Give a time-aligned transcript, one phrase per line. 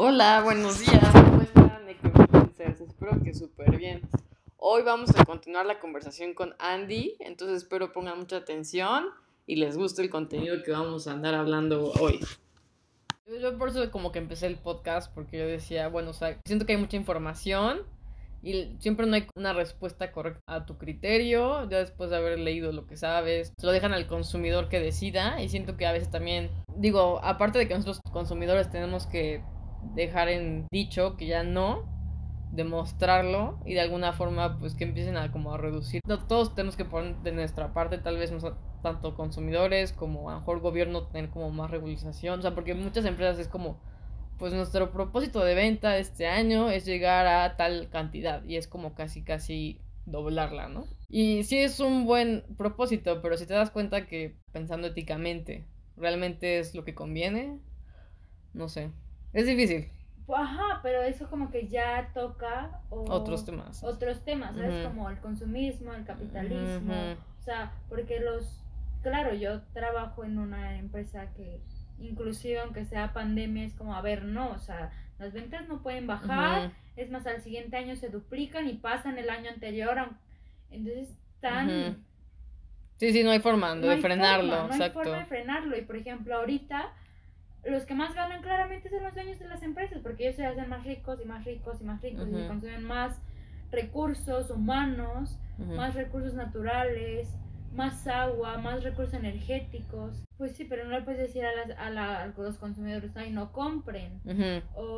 [0.00, 1.12] Hola, buenos días.
[1.12, 2.80] ¿Cómo están, Necromancers?
[2.82, 4.00] Espero que súper bien.
[4.56, 9.06] Hoy vamos a continuar la conversación con Andy, entonces espero pongan mucha atención
[9.44, 12.20] y les guste el contenido que vamos a andar hablando hoy.
[13.42, 16.64] Yo por eso como que empecé el podcast porque yo decía, bueno, o sea, siento
[16.64, 17.80] que hay mucha información
[18.40, 22.70] y siempre no hay una respuesta correcta a tu criterio, ya después de haber leído
[22.70, 26.08] lo que sabes, se lo dejan al consumidor que decida y siento que a veces
[26.08, 29.42] también, digo, aparte de que nosotros consumidores tenemos que
[29.94, 31.84] dejar en dicho que ya no,
[32.52, 36.00] demostrarlo y de alguna forma pues que empiecen a como a reducir.
[36.02, 38.32] todos tenemos que poner de nuestra parte, tal vez
[38.82, 43.04] tanto consumidores como a lo mejor gobierno tener como más regularización, o sea, porque muchas
[43.04, 43.80] empresas es como
[44.38, 48.94] pues nuestro propósito de venta este año es llegar a tal cantidad y es como
[48.94, 50.86] casi casi doblarla, ¿no?
[51.08, 56.60] Y sí es un buen propósito, pero si te das cuenta que pensando éticamente realmente
[56.60, 57.58] es lo que conviene,
[58.54, 58.90] no sé.
[59.38, 59.88] Es difícil.
[60.34, 63.84] Ajá, pero eso como que ya toca otros temas.
[63.84, 64.84] Otros temas, ¿sabes?
[64.84, 66.92] Como el consumismo, el capitalismo.
[67.38, 68.64] O sea, porque los...
[69.02, 71.60] Claro, yo trabajo en una empresa que
[72.00, 74.90] inclusive aunque sea pandemia es como, a ver, no, o sea,
[75.20, 79.30] las ventas no pueden bajar, es más, al siguiente año se duplican y pasan el
[79.30, 79.98] año anterior.
[80.70, 82.04] Entonces, están...
[82.96, 84.66] Sí, sí, no hay forma de frenarlo.
[84.66, 85.78] no hay forma de frenarlo.
[85.78, 86.92] Y por ejemplo, ahorita
[87.64, 90.68] los que más ganan claramente son los dueños de las empresas, porque ellos se hacen
[90.68, 93.20] más ricos y más ricos y más ricos y consumen más
[93.70, 97.28] recursos humanos, más recursos naturales,
[97.74, 100.22] más agua, más recursos energéticos.
[100.36, 103.52] Pues sí, pero no le puedes decir a, las, a, la, los consumidores, ay, no
[103.52, 104.20] compren.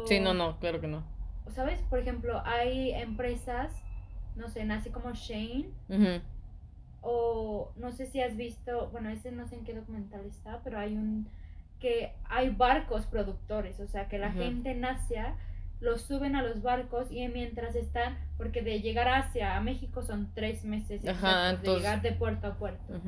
[0.06, 1.04] sí, no, no, claro que no.
[1.54, 1.80] ¿Sabes?
[1.82, 3.82] Por ejemplo, hay empresas,
[4.36, 5.70] no sé, nace como Shane.
[7.02, 10.78] O no sé si has visto, bueno, ese no sé en qué documental está, pero
[10.78, 11.26] hay un
[11.80, 15.34] que hay barcos productores, o sea, que la gente en Asia
[15.80, 20.02] los suben a los barcos y mientras están, porque de llegar a Asia a México
[20.02, 21.12] son tres meses de
[21.78, 23.00] llegar de puerto a puerto.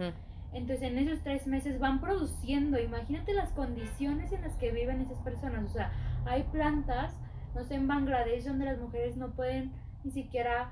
[0.54, 5.18] Entonces en esos tres meses van produciendo, imagínate las condiciones en las que viven esas
[5.18, 5.92] personas, o sea,
[6.26, 7.14] hay plantas,
[7.54, 9.72] no sé, en Bangladesh donde las mujeres no pueden
[10.04, 10.70] ni siquiera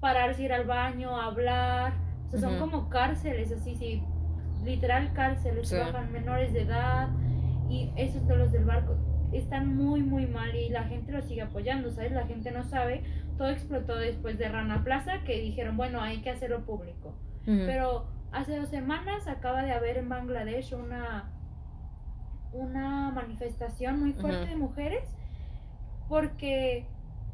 [0.00, 1.94] pararse, ir al baño, hablar,
[2.26, 4.02] o sea, son como cárceles, así, sí,
[4.64, 7.08] literal cárceles, trabajan menores de edad,
[7.68, 8.96] y esos de los del barco
[9.32, 12.12] están muy muy mal y la gente lo sigue apoyando, ¿sabes?
[12.12, 13.02] La gente no sabe,
[13.36, 17.14] todo explotó después de Rana Plaza que dijeron, bueno, hay que hacerlo público.
[17.44, 21.30] Pero hace dos semanas acaba de haber en Bangladesh una,
[22.52, 25.04] una manifestación muy fuerte de mujeres
[26.08, 26.86] porque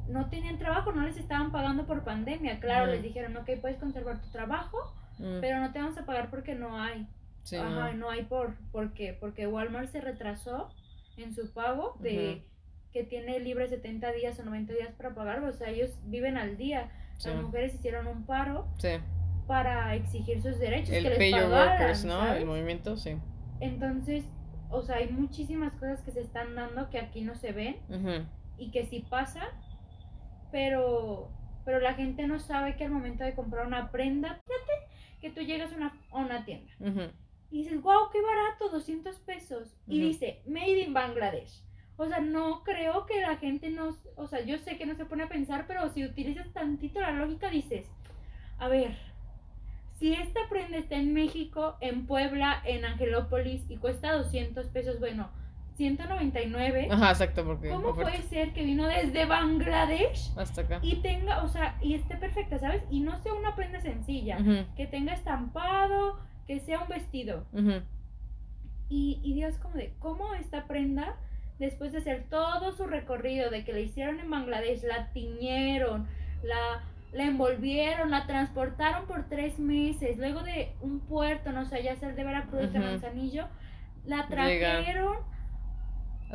[0.09, 2.61] no tenían trabajo, no les estaban pagando por pandemia.
[2.61, 4.93] Claro, les dijeron, ok, puedes conservar tu trabajo,
[5.41, 7.07] pero no te vamos a pagar porque no hay.
[7.53, 8.11] Ajá, no.
[8.11, 9.17] hay por, ¿por qué?
[9.19, 10.71] Porque Walmart se retrasó
[11.17, 12.45] en su pago de
[12.93, 16.57] que tiene libre 70 días o 90 días para pagar, o sea, ellos viven al
[16.57, 16.91] día.
[17.25, 18.67] Las mujeres hicieron un paro
[19.47, 22.33] para exigir sus derechos, El que les pagaran, ¿no?
[22.33, 23.17] El movimiento, sí.
[23.61, 24.25] Entonces,
[24.71, 27.77] o sea, hay muchísimas cosas que se están dando que aquí no se ven
[28.59, 29.49] y que sí pasa,
[30.51, 31.31] pero
[31.65, 34.73] pero la gente no sabe que al momento de comprar una prenda, fíjate
[35.21, 36.73] que tú llegas a una, a una tienda
[37.53, 39.77] y dices, wow, qué barato, 200 pesos.
[39.87, 41.63] Y dice, made in Bangladesh.
[41.99, 45.05] O sea, no creo que la gente no, o sea, yo sé que no se
[45.05, 47.87] pone a pensar, pero si utilizas tantito la lógica, dices,
[48.59, 48.97] a ver,
[49.99, 55.29] si esta prenda está en México, en Puebla, en Angelópolis y cuesta 200 pesos, bueno,
[55.77, 56.89] 199.
[56.91, 57.69] Ajá, exacto, porque.
[57.69, 60.33] ¿Cómo puede ser que vino desde Bangladesh?
[60.37, 60.79] Hasta acá.
[60.83, 62.83] Y tenga, o sea, y esté perfecta, ¿sabes?
[62.91, 64.39] Y no sea una prenda sencilla,
[64.75, 67.47] que tenga estampado, que sea un vestido.
[68.89, 71.17] y, y Dios como de, ¿cómo esta prenda
[71.59, 76.09] después de hacer todo su recorrido, de que la hicieron en Bangladesh, la tiñeron,
[76.43, 81.97] la, la envolvieron, la transportaron por tres meses, luego de un puerto, no sé, ya
[81.97, 83.47] sea el de Veracruz, de Manzanillo,
[84.05, 85.19] la trajeron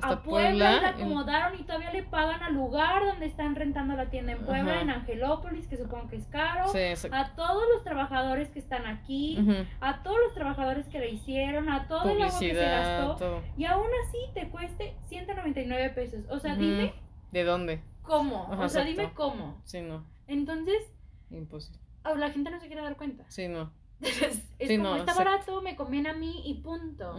[0.01, 1.63] a Puebla, la acomodaron y...
[1.63, 5.77] todavía le pagan al lugar donde están rentando la tienda en Puebla, en Angelópolis, que
[5.77, 6.71] supongo que es caro,
[7.11, 9.37] a todos los trabajadores que están aquí,
[9.79, 13.65] a todos los trabajadores que le hicieron, a todo el agua que se gastó, y
[13.65, 16.25] aún así te cueste 199 pesos.
[16.29, 16.93] O sea, dime.
[17.31, 17.81] ¿De dónde?
[18.03, 18.47] ¿Cómo?
[18.49, 19.61] o sea, dime cómo.
[19.65, 20.05] Sí, no.
[20.27, 20.93] Entonces.
[21.29, 21.79] Imposible.
[22.15, 23.25] La gente no se quiere dar cuenta.
[23.27, 23.71] Sí, no.
[24.01, 27.17] es como, está barato, me conviene a mí y punto.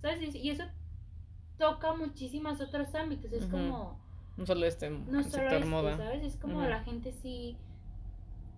[0.00, 0.34] ¿Sabes?
[0.34, 0.64] Y eso
[1.58, 3.32] toca muchísimos otros ámbitos.
[3.32, 3.98] Es como.
[4.36, 5.96] No solo este no solo este, moda.
[5.96, 6.22] ¿sabes?
[6.22, 7.56] Es como la gente sí.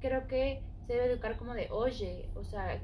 [0.01, 2.81] Creo que se debe educar como de, oye, o sea,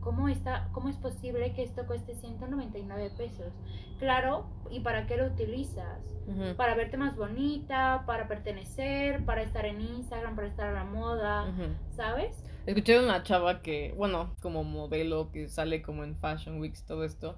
[0.00, 3.52] ¿cómo, está, ¿cómo es posible que esto cueste 199 pesos?
[3.98, 6.00] Claro, ¿y para qué lo utilizas?
[6.56, 11.52] Para verte más bonita, para pertenecer, para estar en Instagram, para estar a la moda,
[11.90, 12.42] ¿sabes?
[12.66, 17.04] Escuché de una chava que, bueno, como modelo que sale como en Fashion Weeks, todo
[17.04, 17.36] esto,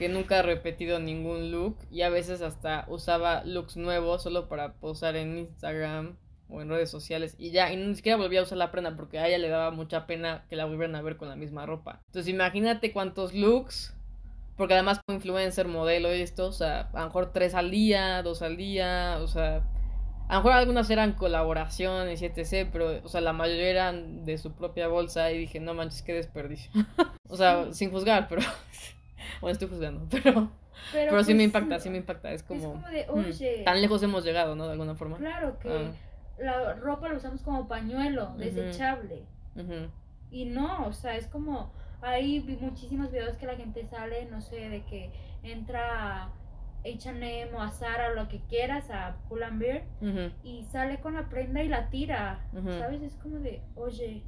[0.00, 4.72] que nunca ha repetido ningún look y a veces hasta usaba looks nuevos solo para
[4.72, 6.16] posar en Instagram
[6.48, 9.18] o en redes sociales y ya, y ni siquiera volvía a usar la prenda porque
[9.18, 12.00] a ella le daba mucha pena que la volvieran a ver con la misma ropa.
[12.06, 13.94] Entonces imagínate cuántos looks,
[14.56, 18.22] porque además como influencer, modelo y esto, o sea, a lo mejor tres al día,
[18.22, 19.56] dos al día, o sea,
[20.28, 24.38] a lo mejor algunas eran colaboraciones y etc, pero, o sea, la mayoría eran de
[24.38, 26.72] su propia bolsa y dije, no manches, qué desperdicio.
[27.28, 28.40] o sea, sin juzgar, pero...
[29.40, 30.50] bueno, estoy juzgando, pero...
[30.92, 32.32] Pero, sí me pues, impacta, sí me impacta.
[32.32, 32.72] Es como.
[32.72, 33.62] como de, mm, oye.
[33.64, 34.66] tan lejos hemos llegado, ¿no?
[34.66, 35.16] De alguna forma.
[35.18, 35.92] Claro que ah.
[36.38, 39.24] la ropa la usamos como pañuelo, desechable.
[40.30, 41.72] Y no, o sea, es como.
[42.02, 45.10] Hay muchísimos videos que la gente sale, no sé, de que
[45.42, 46.30] entra a
[46.82, 49.82] HM o a Zara o lo que quieras, a Pull and Bear,
[50.42, 52.46] y sale con la prenda y la tira.
[52.78, 53.02] ¿Sabes?
[53.02, 54.22] Es como de, oye,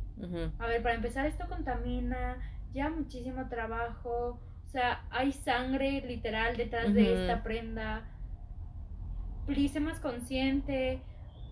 [0.58, 2.36] a ver, para empezar, esto contamina,
[2.74, 4.38] ya muchísimo trabajo
[4.72, 8.04] o sea, hay sangre literal detrás de esta prenda.
[9.46, 11.02] Please, más consciente.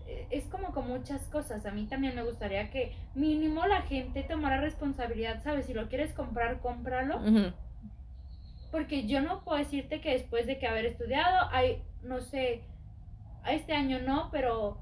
[0.07, 1.67] E, es como con muchas cosas.
[1.67, 5.67] A mí también me gustaría que mínimo la gente tomara responsabilidad, ¿sabes?
[5.67, 7.21] Si lo quieres comprar, cómpralo.
[8.71, 12.63] Porque yo no puedo decirte que después de que haber estudiado, hay, no sé,
[13.47, 14.79] este año no, pero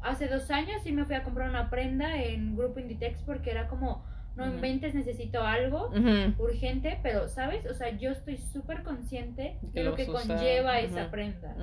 [0.00, 3.66] hace dos años sí me fui a comprar una prenda en Grupo Inditex porque era
[3.66, 4.04] como,
[4.36, 5.90] no inventes, necesito algo
[6.38, 7.66] urgente, pero, ¿sabes?
[7.66, 11.54] O sea, yo estoy súper consciente de lo que conlleva esa prenda.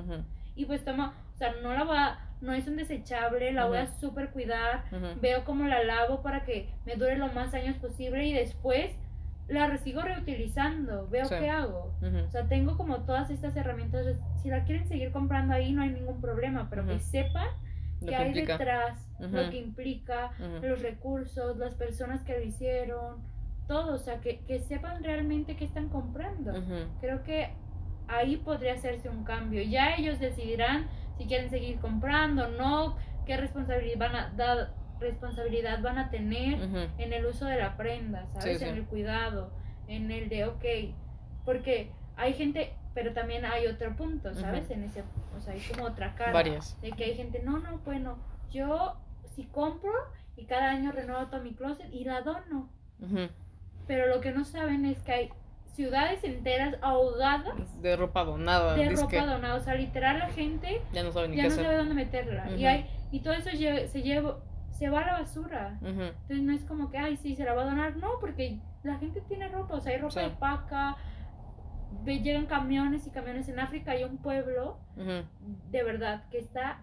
[0.54, 3.86] Y pues toma, o sea, no la va, no es un desechable, la voy a
[3.86, 4.84] súper cuidar,
[5.20, 8.92] veo cómo la lavo para que me dure lo más años posible y después
[9.48, 11.94] la sigo reutilizando, veo qué hago.
[12.26, 14.06] O sea, tengo como todas estas herramientas,
[14.42, 17.48] si la quieren seguir comprando ahí no hay ningún problema, pero que sepan
[18.04, 20.30] que, hay detrás, lo que implica,
[20.62, 23.22] los recursos, las personas que lo hicieron,
[23.66, 26.52] todo, o sea, que, que sepan realmente qué están comprando.
[27.00, 27.50] Creo que
[28.08, 29.62] ahí podría hacerse un cambio.
[29.62, 32.96] Ya ellos decidirán si quieren seguir comprando o no,
[33.26, 36.58] qué responsabilidad van a dar responsabilidad van a tener
[36.98, 38.62] en el uso de la prenda, ¿sabes?
[38.62, 39.52] En el cuidado,
[39.86, 40.64] en el de, ok,
[41.44, 44.68] porque hay gente, pero también hay otro punto, ¿sabes?
[44.72, 45.04] En ese,
[45.36, 46.32] o sea, hay como otra cara.
[46.32, 46.76] Varias.
[46.80, 48.18] De que hay gente, no, no, bueno,
[48.50, 48.96] yo
[49.36, 49.92] si compro
[50.36, 52.68] y cada año renuevo todo mi closet y la dono.
[53.86, 55.30] Pero lo que no saben es que hay
[55.74, 58.74] ciudades enteras ahogadas de ropa donada.
[58.74, 61.76] De ropa donada, o sea, literal la gente ya no sabe, ni ya no sabe
[61.76, 62.50] dónde meterla.
[62.50, 64.38] Y hay y todo eso se lleva
[64.72, 65.78] se va a la basura.
[65.82, 67.96] Entonces no es como que, ay, sí, se la va a donar.
[67.96, 70.96] No, porque la gente tiene ropa, o sea, hay ropa de paca,
[72.04, 74.78] llegan camiones y camiones en África hay un pueblo
[75.70, 76.80] de verdad que está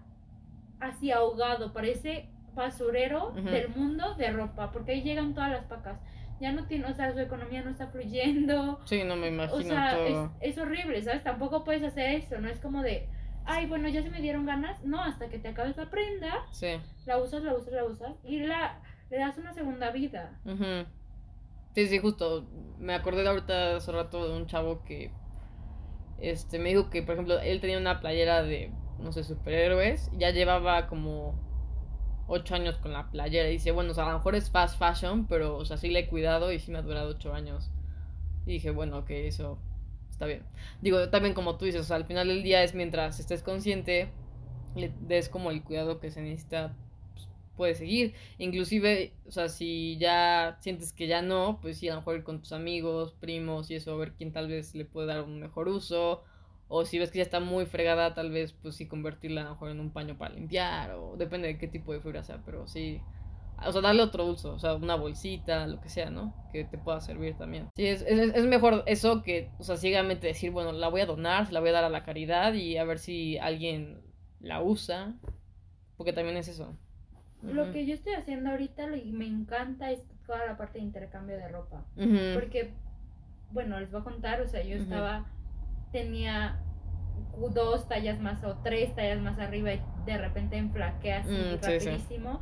[0.80, 6.00] así ahogado parece basurero del mundo de ropa porque ahí llegan todas las pacas
[6.40, 8.80] ya no tiene, o sea, su economía no está fluyendo.
[8.86, 9.58] Sí, no me imagino.
[9.58, 11.24] O sea, Es, horrible, ¿sabes?
[11.24, 13.08] Tampoco puedes hacer eso, no es como de,
[13.46, 14.84] ay, bueno, ya se me dieron ganas.
[14.84, 16.80] No, hasta que te acabes la prenda, sí.
[17.06, 20.38] la usas, la usas, la usas y la, le das una segunda vida.
[21.76, 22.48] Sí, sí, justo.
[22.80, 25.12] Me acordé de ahorita hace rato de un chavo que
[26.20, 30.10] este me dijo que, por ejemplo, él tenía una playera de, no sé, superhéroes.
[30.18, 31.36] ya llevaba como
[32.28, 33.50] ocho años con la playera.
[33.50, 35.90] Y dice, bueno, o sea, a lo mejor es fast fashion, pero, o sea, sí
[35.90, 37.72] le he cuidado y sí me ha durado ocho años.
[38.46, 39.60] Y dije, bueno, ok, eso
[40.10, 40.44] está bien.
[40.82, 44.10] Digo, también como tú dices, o sea, al final del día es mientras estés consciente,
[44.76, 46.74] le des como el cuidado que se necesita
[47.56, 48.14] puedes seguir.
[48.38, 52.24] Inclusive, o sea, si ya sientes que ya no, pues sí, a lo mejor ir
[52.24, 55.40] con tus amigos, primos y eso, a ver quién tal vez le puede dar un
[55.40, 56.24] mejor uso.
[56.68, 59.50] O si ves que ya está muy fregada, tal vez pues sí convertirla a lo
[59.52, 62.68] mejor en un paño para limpiar o depende de qué tipo de fibra sea, pero
[62.68, 63.02] sí
[63.64, 66.34] o sea, darle otro uso, o sea, una bolsita, lo que sea, ¿no?
[66.52, 67.70] Que te pueda servir también.
[67.76, 71.06] Sí, es, es, es, mejor eso que, o sea, ciegamente decir, bueno, la voy a
[71.06, 74.02] donar, la voy a dar a la caridad y a ver si alguien
[74.40, 75.16] la usa,
[75.98, 76.78] porque también es eso.
[77.44, 81.38] Lo que yo estoy haciendo ahorita y me encanta es toda la parte de intercambio
[81.38, 81.84] de ropa.
[82.34, 82.74] Porque,
[83.52, 85.26] bueno, les voy a contar, o sea, yo estaba,
[85.92, 86.60] tenía
[87.54, 92.40] dos tallas más o tres tallas más arriba y de repente enflaqué así mm, rapidísimo.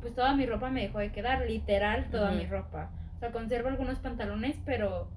[0.00, 2.90] Pues toda mi ropa me dejó de quedar, literal toda mi ropa.
[3.16, 5.08] O sea, conservo algunos pantalones, pero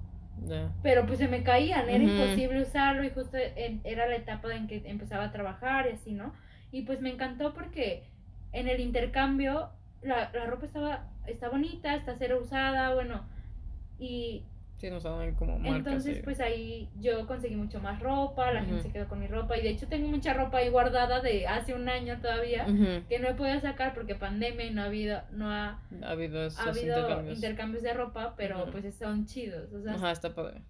[0.82, 3.36] pero pues se me caían, era imposible usarlo y justo
[3.84, 6.32] era la etapa en que empezaba a trabajar y así, ¿no?
[6.72, 8.04] Y pues me encantó porque
[8.52, 9.70] en el intercambio
[10.02, 13.22] la, la ropa estaba, está bonita, está cero usada, bueno,
[13.98, 14.44] y
[14.80, 18.90] Sí, nos como marcas, Entonces, pues ahí yo conseguí mucho más ropa, la gente se
[18.90, 21.86] quedó con mi ropa y de hecho tengo mucha ropa ahí guardada de hace un
[21.86, 22.64] año todavía
[23.06, 26.46] que no he podido sacar porque pandemia y no ha habido no ha, ha habido,
[26.46, 27.82] esos ha habido intercambios.
[27.82, 30.62] de ropa, pero pues son chidos, o sea, Ajá, está padre.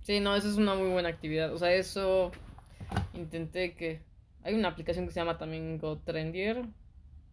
[0.00, 2.32] Sí, no, eso es una muy buena actividad, o sea, eso
[3.12, 4.00] intenté que
[4.42, 6.64] hay una aplicación que se llama también GoTrendier.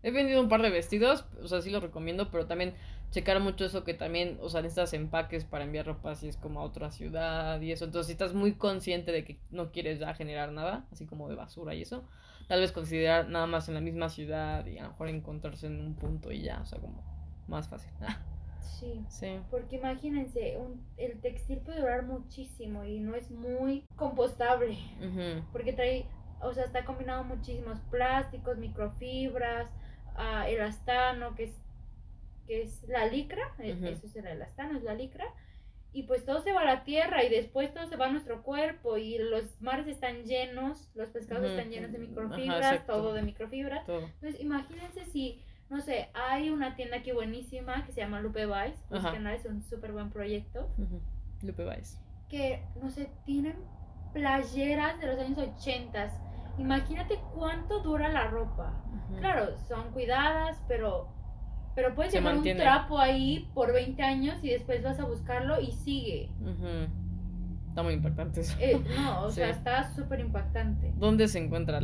[0.03, 2.75] He vendido un par de vestidos, o sea, sí lo recomiendo, pero también
[3.11, 6.59] checar mucho eso que también, o sea, necesitas empaques para enviar ropa si es como
[6.59, 7.85] a otra ciudad y eso.
[7.85, 11.35] Entonces, si estás muy consciente de que no quieres ya generar nada, así como de
[11.35, 12.03] basura y eso,
[12.47, 15.79] tal vez considerar nada más en la misma ciudad y a lo mejor encontrarse en
[15.79, 17.03] un punto y ya, o sea, como
[17.47, 17.91] más fácil.
[18.79, 19.39] Sí, sí.
[19.49, 24.77] Porque imagínense, un, el textil puede durar muchísimo y no es muy compostable.
[25.51, 26.05] Porque trae,
[26.41, 29.69] o sea, está combinado muchísimos plásticos, microfibras,
[30.15, 31.51] uh, elastano, que es
[32.47, 35.25] que es la licra, e, eso es el elastano, es la licra,
[35.91, 38.43] y pues todo se va a la tierra y después todo se va a nuestro
[38.43, 43.87] cuerpo y los mares están llenos, los pescados están llenos de microfibras, todo de microfibras.
[43.87, 48.83] Entonces imagínense si, no sé, hay una tienda aquí buenísima que se llama Lupe Vice,
[48.89, 50.69] pues que es un súper buen proyecto.
[51.41, 51.97] Lupe Vice.
[52.29, 53.55] Que, no sé, tienen
[54.17, 56.11] playeras de los años 80.
[56.57, 58.73] Imagínate cuánto dura la ropa.
[59.19, 61.07] Claro, son cuidadas, pero
[61.75, 65.71] pero puedes llevar un trapo ahí por 20 años y después vas a buscarlo y
[65.71, 66.31] sigue.
[67.69, 68.57] Está muy impactante eso.
[68.59, 70.91] Eh, no, o sea, está súper impactante.
[70.97, 71.79] ¿Dónde se encuentra?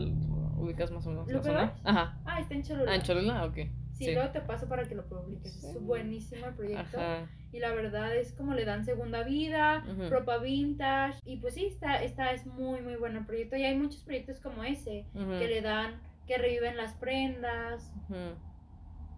[0.58, 1.74] ¿Ubicas más o menos la zona?
[1.84, 2.18] Ajá.
[2.26, 2.92] Ah, está en Cholula.
[2.92, 3.58] Ah, en Cholula, ok.
[4.06, 5.64] Sí, luego te paso para que lo publiques.
[5.64, 7.00] Es buenísimo el proyecto.
[7.00, 7.28] Ajá.
[7.52, 11.20] Y la verdad es como le dan segunda vida, ropa vintage.
[11.24, 13.56] Y pues sí, está, está, es muy, muy bueno el proyecto.
[13.56, 17.94] Y hay muchos proyectos como ese que le dan, que reviven las prendas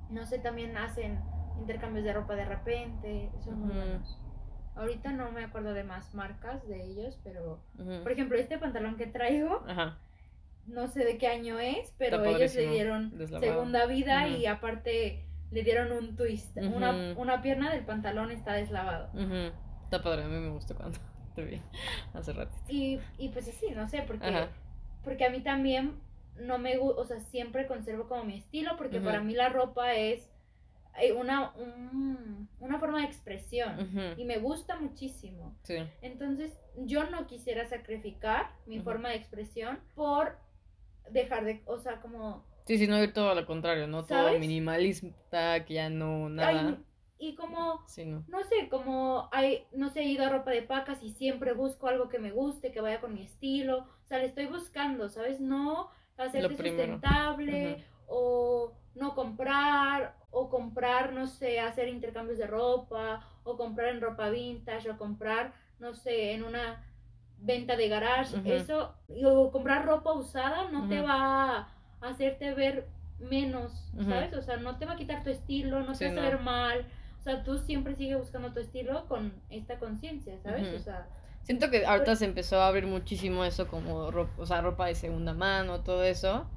[0.10, 1.20] no sé, también hacen
[1.60, 4.20] intercambios de ropa de repente, son muy buenos.
[4.76, 7.62] Ahorita no me acuerdo de más marcas de ellos, pero
[8.04, 9.64] por ejemplo, este pantalón que traigo,
[10.68, 15.64] no sé de qué año es, pero ellos le dieron segunda vida y aparte le
[15.64, 16.58] dieron un twist.
[16.58, 19.10] una, una, pierna del pantalón está deslavado.
[19.84, 20.98] Está padre, a mí me gustó cuando
[21.36, 21.62] te vi
[22.14, 22.56] hace rato.
[22.68, 24.48] Y, y pues sí, no sé, porque,
[25.04, 26.00] porque a mí también
[26.40, 29.94] no me gusta, o sea, siempre conservo como mi estilo porque para mí la ropa
[29.94, 30.30] es
[31.00, 31.54] eh, una,
[32.60, 35.56] una forma de expresión y me gusta muchísimo.
[36.02, 40.38] Entonces, yo no quisiera sacrificar mi forma de expresión por
[41.12, 42.46] dejar de, o sea, como...
[42.66, 44.06] Sí, sí, no ir todo a lo contrario, ¿no?
[44.06, 46.80] Todo minimalista, que ya no, nada.
[47.20, 47.86] y como,
[48.28, 48.44] no.
[48.44, 52.10] sé, como hay, no sé, he ido a ropa de pacas y siempre busco algo
[52.10, 53.88] que me guste, que vaya con mi estilo.
[54.04, 55.40] O sea, le estoy buscando, ¿sabes?
[55.40, 63.58] No hacerte sustentable o no comprar o comprar, no sé, hacer intercambios de ropa o
[63.58, 66.84] comprar en ropa vintage o comprar, no sé, en una
[67.40, 71.68] venta de garage, eso, o comprar ropa usada no te va a
[72.02, 72.88] hacerte ver
[73.20, 74.34] menos, ¿sabes?
[74.34, 76.86] O sea, no te va a quitar tu estilo, no te va a hacer mal.
[77.20, 80.74] O sea, tú siempre sigues buscando tu estilo con esta conciencia, ¿sabes?
[80.74, 81.08] O sea,
[81.44, 84.96] Siento que ahorita se empezó a abrir muchísimo eso como ropa, o sea, ropa de
[84.96, 86.48] segunda mano, todo eso.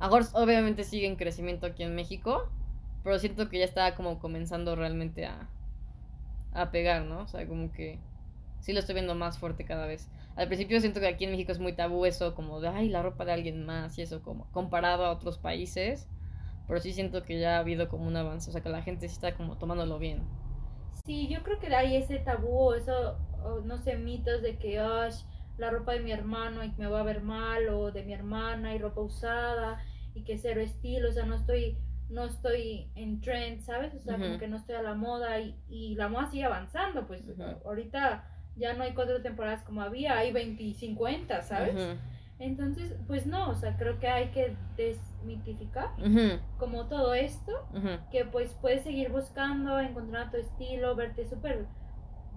[0.00, 2.48] Ahora obviamente sigue en crecimiento aquí en México,
[3.04, 5.48] pero siento que ya está como comenzando realmente a,
[6.52, 7.20] a pegar, ¿no?
[7.20, 8.00] O sea, como que
[8.64, 10.08] sí lo estoy viendo más fuerte cada vez.
[10.36, 13.02] Al principio siento que aquí en México es muy tabú eso, como de, ay, la
[13.02, 16.08] ropa de alguien más y eso, como comparado a otros países.
[16.66, 19.06] Pero sí siento que ya ha habido como un avance, o sea, que la gente
[19.06, 20.22] sí está como tomándolo bien.
[21.04, 23.18] Sí, yo creo que hay ese tabú, eso
[23.66, 24.80] no sé, mitos de que
[25.58, 28.74] la ropa de mi hermano y me va a ver mal, o de mi hermana
[28.74, 29.78] y ropa usada,
[30.14, 31.76] y que cero estilo, o sea, no estoy,
[32.08, 33.94] no estoy en trend, ¿sabes?
[33.94, 37.06] O sea, como que no estoy a la moda y, y la moda sigue avanzando,
[37.06, 37.22] pues
[37.66, 41.74] ahorita ya no hay cuatro temporadas como había, hay 20 50, ¿sabes?
[42.38, 45.90] Entonces, pues no, o sea, creo que hay que desmitificar
[46.58, 47.52] como todo esto,
[48.10, 51.66] que pues puedes seguir buscando, encontrar tu estilo, verte súper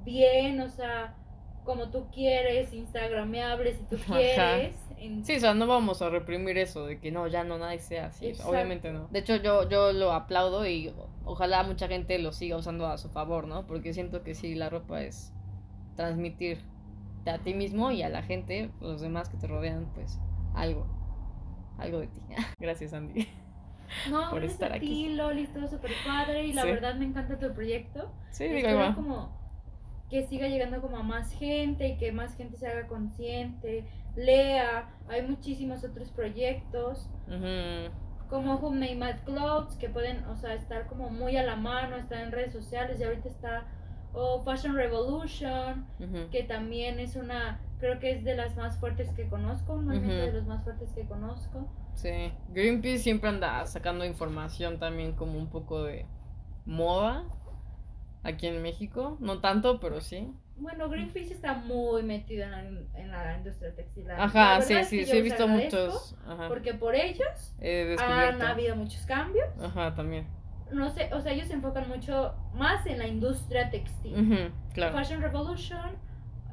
[0.04, 1.16] bien, o sea,
[1.64, 4.76] como tú quieres, instagrameable si tú quieres.
[5.24, 8.08] Sí, o sea, no vamos a reprimir eso de que no, ya no nadie sea
[8.08, 9.08] así, obviamente no.
[9.12, 10.92] De hecho, yo, yo lo aplaudo y
[11.26, 13.68] ojalá mucha gente lo siga usando a su favor, ¿no?
[13.68, 15.34] Porque siento que sí, la ropa es
[15.98, 16.60] transmitir
[17.26, 20.18] a ti mismo y a la gente, los demás que te rodean, pues
[20.56, 20.88] algo,
[21.78, 22.22] algo de ti.
[22.60, 23.28] Gracias, Andy.
[24.10, 27.54] No, por estar a ti, Loli, todo súper padre y la verdad me encanta tu
[27.54, 28.12] proyecto.
[28.32, 29.32] Sí, digo, como
[30.10, 33.86] que siga llegando como a más gente y que más gente se haga consciente,
[34.18, 37.10] lea, hay muchísimos otros proyectos.
[38.30, 42.20] Como Homemade Mad Clothes, que pueden, o sea, estar como muy a la mano, estar
[42.20, 43.68] en redes sociales y ahorita está
[44.14, 45.86] o Fashion Revolution,
[46.32, 50.26] que también es una, creo que es de las más fuertes que conozco, un movimiento
[50.26, 51.68] de los más fuertes que conozco.
[51.94, 56.06] Sí, Greenpeace siempre anda sacando información también como un poco de
[56.66, 57.26] moda
[58.24, 60.32] aquí en México, no tanto, pero sí.
[60.58, 62.62] Bueno, Greenpeace está muy metido en la,
[63.00, 64.10] en la industria textil.
[64.10, 66.16] Ajá, sí, sí, sí, he visto muchos.
[66.48, 67.56] Porque por ellos
[68.00, 69.48] han habido muchos cambios.
[69.62, 70.26] Ajá, también
[70.72, 74.52] no sé, o sea, ellos se enfocan mucho más en la industria textil.
[74.92, 75.98] Fashion Revolution,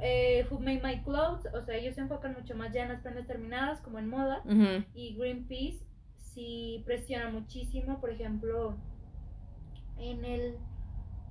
[0.00, 3.00] eh, Who Made My Clothes, o sea, ellos se enfocan mucho más ya en las
[3.00, 4.42] prendas terminadas, como en moda.
[4.94, 5.84] Y Greenpeace
[6.18, 8.76] sí presiona muchísimo, por ejemplo,
[9.98, 10.58] en el...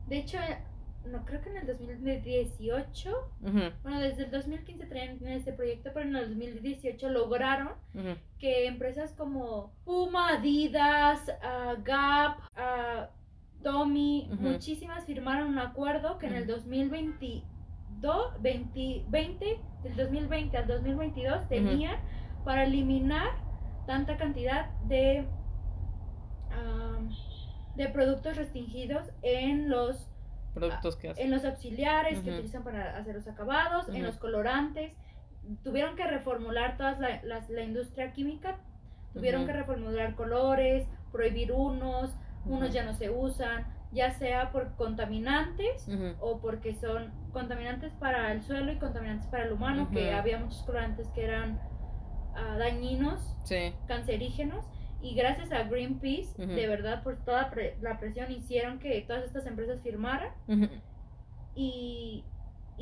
[0.07, 0.37] De hecho,
[1.05, 3.31] no creo que en el 2018,
[3.83, 7.69] bueno, desde el 2015 traían este proyecto, pero en el 2018 lograron
[8.39, 13.07] que empresas como Puma, Adidas, uh, Gap, uh,
[13.63, 21.48] Tommy, muchísimas firmaron un acuerdo que en el 2022, 20, 20, del 2020 al 2022
[21.48, 21.98] tenían
[22.44, 23.29] para eliminar
[23.85, 25.27] tanta cantidad de,
[27.75, 30.09] de productos restringidos en los
[30.53, 31.25] productos que hacen.
[31.25, 34.94] En los auxiliares que utilizan para hacer los acabados, en los colorantes.
[35.63, 38.59] Tuvieron que reformular toda la, la, industria química,
[39.13, 45.85] tuvieron que reformular colores, prohibir unos, unos ya no se usan, ya sea por contaminantes
[46.22, 50.63] o porque son contaminantes para el suelo y contaminantes para el humano, que había muchos
[50.63, 51.59] colorantes que eran
[52.35, 53.35] uh, dañinos,
[53.85, 54.66] cancerígenos
[55.03, 59.81] y gracias a Greenpeace, de verdad, por toda la presión, hicieron que todas estas empresas
[59.83, 60.31] firmaran.
[61.55, 62.24] y,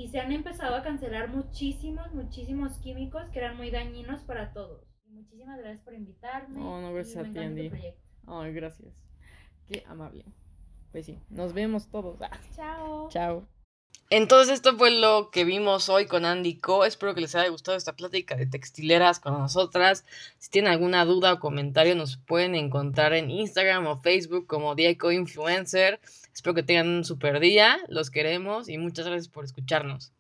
[0.10, 4.86] se han empezado a cancelar muchísimos, muchísimos químicos que eran muy dañinos para todos.
[5.08, 6.62] Muchísimas gracias por invitarme.
[6.62, 7.72] Oh, no, gracias a ti, Andy.
[8.28, 8.94] Ay, gracias.
[9.68, 10.26] Qué amable.
[10.92, 12.20] Pues sí, nos vemos todos.
[12.56, 13.10] Chao.
[13.10, 13.61] Chao.
[14.12, 16.84] Entonces esto fue lo que vimos hoy con Andy Co.
[16.84, 20.04] Espero que les haya gustado esta plática de textileras con nosotras.
[20.38, 25.14] Si tienen alguna duda o comentario nos pueden encontrar en Instagram o Facebook como Diaco
[25.14, 26.02] Influencer.
[26.34, 30.12] Espero que tengan un super día, los queremos y muchas gracias por escucharnos.